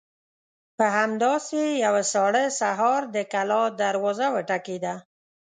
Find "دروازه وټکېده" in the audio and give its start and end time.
3.81-4.95